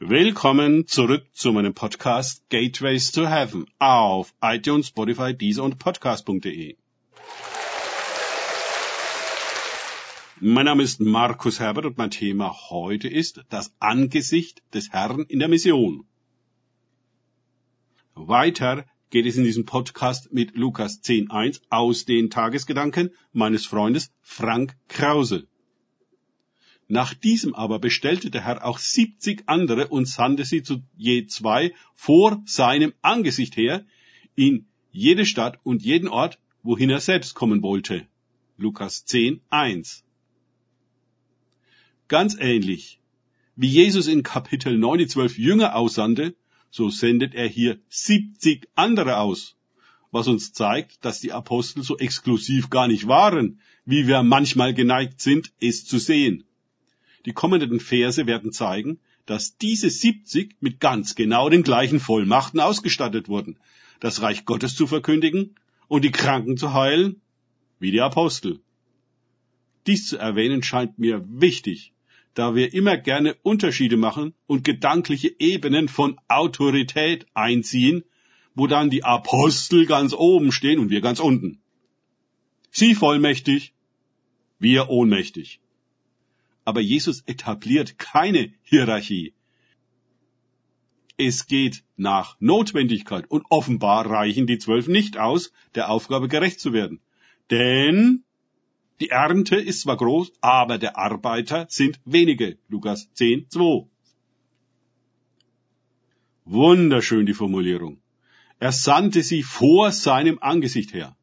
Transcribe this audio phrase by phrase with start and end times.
[0.00, 6.76] Willkommen zurück zu meinem Podcast Gateways to Heaven auf iTunes, Spotify, Deezer und Podcast.de.
[10.38, 15.40] Mein Name ist Markus Herbert und mein Thema heute ist das Angesicht des Herrn in
[15.40, 16.04] der Mission.
[18.14, 24.76] Weiter geht es in diesem Podcast mit Lukas 10.1 aus den Tagesgedanken meines Freundes Frank
[24.86, 25.48] Krause.
[26.88, 31.74] Nach diesem aber bestellte der Herr auch siebzig andere und sandte sie zu je zwei
[31.94, 33.84] vor seinem Angesicht her
[34.34, 38.06] in jede Stadt und jeden Ort, wohin er selbst kommen wollte.
[38.56, 40.02] Lukas 10, 1.
[42.08, 42.98] Ganz ähnlich
[43.60, 46.36] wie Jesus in Kapitel 9 die zwölf Jünger aussandte,
[46.70, 49.56] so sendet er hier siebzig andere aus,
[50.12, 55.20] was uns zeigt, dass die Apostel so exklusiv gar nicht waren, wie wir manchmal geneigt
[55.20, 56.44] sind, es zu sehen.
[57.26, 63.28] Die kommenden Verse werden zeigen, dass diese 70 mit ganz genau den gleichen Vollmachten ausgestattet
[63.28, 63.58] wurden,
[64.00, 65.54] das Reich Gottes zu verkündigen
[65.88, 67.20] und die Kranken zu heilen,
[67.80, 68.60] wie die Apostel.
[69.86, 71.92] Dies zu erwähnen scheint mir wichtig,
[72.34, 78.04] da wir immer gerne Unterschiede machen und gedankliche Ebenen von Autorität einziehen,
[78.54, 81.60] wo dann die Apostel ganz oben stehen und wir ganz unten.
[82.70, 83.72] Sie vollmächtig,
[84.58, 85.60] wir ohnmächtig
[86.68, 89.32] aber Jesus etabliert keine Hierarchie.
[91.16, 96.74] Es geht nach Notwendigkeit und offenbar reichen die zwölf nicht aus, der Aufgabe gerecht zu
[96.74, 97.00] werden.
[97.50, 98.22] Denn
[99.00, 102.58] die Ernte ist zwar groß, aber der Arbeiter sind wenige.
[102.68, 103.86] Lukas 10, 2.
[106.44, 108.02] Wunderschön die Formulierung.
[108.58, 111.16] Er sandte sie vor seinem Angesicht her.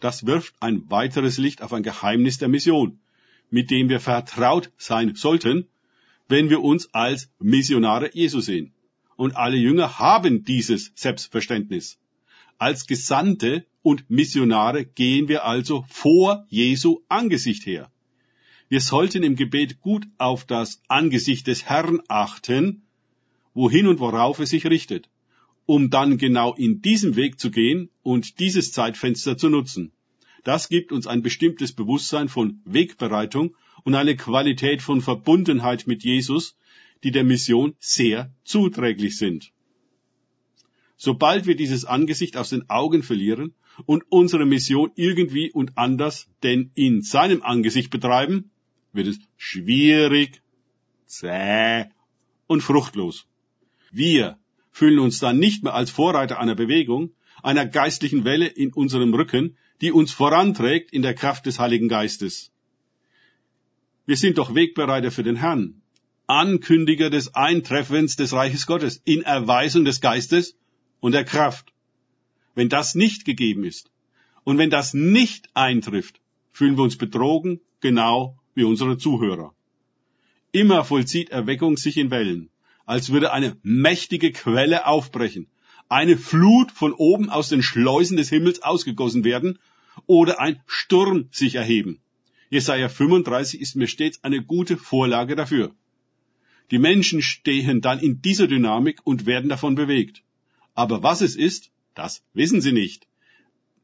[0.00, 3.02] Das wirft ein weiteres Licht auf ein Geheimnis der Mission
[3.52, 5.68] mit dem wir vertraut sein sollten,
[6.26, 8.72] wenn wir uns als Missionare Jesu sehen.
[9.16, 11.98] Und alle Jünger haben dieses Selbstverständnis.
[12.58, 17.90] Als Gesandte und Missionare gehen wir also vor Jesu Angesicht her.
[18.70, 22.82] Wir sollten im Gebet gut auf das Angesicht des Herrn achten,
[23.52, 25.10] wohin und worauf es sich richtet,
[25.66, 29.92] um dann genau in diesem Weg zu gehen und dieses Zeitfenster zu nutzen.
[30.44, 33.54] Das gibt uns ein bestimmtes Bewusstsein von Wegbereitung
[33.84, 36.56] und eine Qualität von Verbundenheit mit Jesus,
[37.04, 39.52] die der Mission sehr zuträglich sind.
[40.96, 43.54] Sobald wir dieses Angesicht aus den Augen verlieren
[43.86, 48.50] und unsere Mission irgendwie und anders denn in seinem Angesicht betreiben,
[48.92, 50.42] wird es schwierig,
[51.06, 51.86] zäh
[52.46, 53.26] und fruchtlos.
[53.90, 54.38] Wir
[54.70, 59.56] fühlen uns dann nicht mehr als Vorreiter einer Bewegung, einer geistlichen Welle in unserem Rücken,
[59.82, 62.52] die uns voranträgt in der Kraft des Heiligen Geistes.
[64.06, 65.82] Wir sind doch Wegbereiter für den Herrn,
[66.28, 70.56] Ankündiger des Eintreffens des Reiches Gottes in Erweisung des Geistes
[71.00, 71.72] und der Kraft.
[72.54, 73.90] Wenn das nicht gegeben ist
[74.44, 76.20] und wenn das nicht eintrifft,
[76.52, 79.52] fühlen wir uns betrogen, genau wie unsere Zuhörer.
[80.52, 82.50] Immer vollzieht Erweckung sich in Wellen,
[82.86, 85.48] als würde eine mächtige Quelle aufbrechen,
[85.88, 89.58] eine Flut von oben aus den Schleusen des Himmels ausgegossen werden
[90.06, 92.00] oder ein Sturm sich erheben.
[92.50, 95.74] Jesaja 35 ist mir stets eine gute Vorlage dafür.
[96.70, 100.22] Die Menschen stehen dann in dieser Dynamik und werden davon bewegt.
[100.74, 103.06] Aber was es ist, das wissen sie nicht,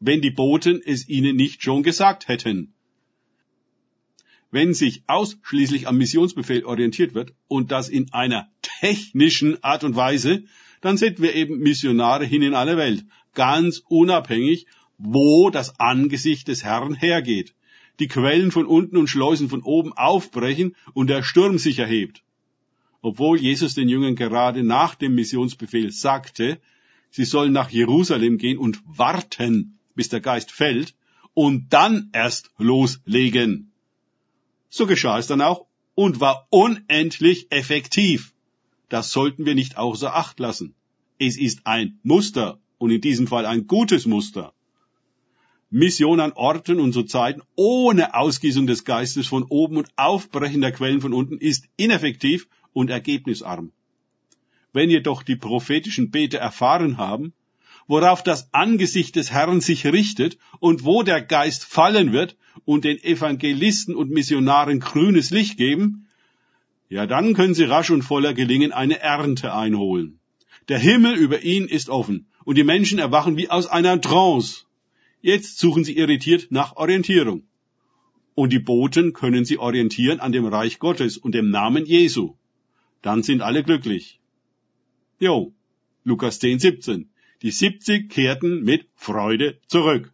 [0.00, 2.74] wenn die Boten es ihnen nicht schon gesagt hätten.
[4.50, 10.44] Wenn sich ausschließlich am Missionsbefehl orientiert wird und das in einer technischen Art und Weise,
[10.80, 14.66] dann sind wir eben Missionare hin in alle Welt, ganz unabhängig
[15.04, 17.54] wo das Angesicht des Herrn hergeht.
[17.98, 22.22] Die Quellen von unten und Schleusen von oben aufbrechen und der Sturm sich erhebt.
[23.00, 26.60] Obwohl Jesus den Jüngern gerade nach dem Missionsbefehl sagte,
[27.10, 30.94] sie sollen nach Jerusalem gehen und warten, bis der Geist fällt,
[31.34, 33.72] und dann erst loslegen.
[34.68, 38.34] So geschah es dann auch und war unendlich effektiv.
[38.88, 40.74] Das sollten wir nicht außer Acht lassen.
[41.18, 44.54] Es ist ein Muster und in diesem Fall ein gutes Muster.
[45.74, 50.70] Mission an Orten und zu Zeiten ohne Ausgießung des Geistes von oben und Aufbrechen der
[50.70, 53.72] Quellen von unten ist ineffektiv und ergebnisarm.
[54.74, 57.32] Wenn jedoch die prophetischen Bete erfahren haben,
[57.86, 62.36] worauf das Angesicht des Herrn sich richtet und wo der Geist fallen wird
[62.66, 66.06] und den Evangelisten und Missionaren grünes Licht geben,
[66.90, 70.20] ja dann können sie rasch und voller Gelingen eine Ernte einholen.
[70.68, 74.66] Der Himmel über ihn ist offen und die Menschen erwachen wie aus einer Trance
[75.22, 77.44] Jetzt suchen sie irritiert nach Orientierung.
[78.34, 82.34] Und die Boten können sie orientieren an dem Reich Gottes und dem Namen Jesu.
[83.02, 84.18] Dann sind alle glücklich.
[85.20, 85.54] Jo,
[86.02, 87.10] Lukas 10, 17.
[87.42, 90.12] Die 70 kehrten mit Freude zurück.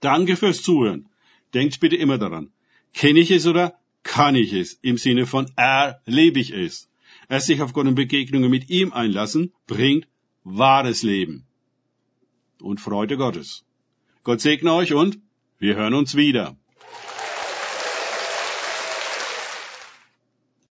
[0.00, 1.08] Danke fürs Zuhören.
[1.54, 2.50] Denkt bitte immer daran.
[2.94, 4.78] Kenne ich es oder kann ich es?
[4.82, 6.88] Im Sinne von erlebe ich es.
[7.28, 10.08] Erst sich auf Gott und Begegnungen mit ihm einlassen, bringt
[10.42, 11.47] wahres Leben
[12.62, 13.64] und Freude Gottes.
[14.24, 15.18] Gott segne euch und
[15.58, 16.56] wir hören uns wieder.